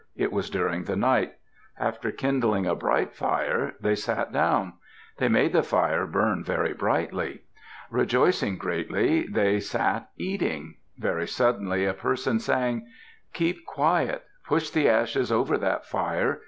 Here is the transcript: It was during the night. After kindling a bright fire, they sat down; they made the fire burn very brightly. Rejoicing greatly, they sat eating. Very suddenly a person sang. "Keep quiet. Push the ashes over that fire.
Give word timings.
It 0.15 0.31
was 0.33 0.49
during 0.49 0.85
the 0.85 0.95
night. 0.95 1.33
After 1.79 2.11
kindling 2.11 2.65
a 2.65 2.73
bright 2.73 3.13
fire, 3.13 3.75
they 3.79 3.93
sat 3.93 4.33
down; 4.33 4.73
they 5.17 5.27
made 5.29 5.53
the 5.53 5.61
fire 5.61 6.07
burn 6.07 6.43
very 6.43 6.73
brightly. 6.73 7.41
Rejoicing 7.91 8.57
greatly, 8.57 9.27
they 9.27 9.59
sat 9.59 10.09
eating. 10.17 10.77
Very 10.97 11.27
suddenly 11.27 11.85
a 11.85 11.93
person 11.93 12.39
sang. 12.39 12.87
"Keep 13.33 13.63
quiet. 13.67 14.23
Push 14.47 14.71
the 14.71 14.89
ashes 14.89 15.31
over 15.31 15.55
that 15.59 15.85
fire. 15.85 16.39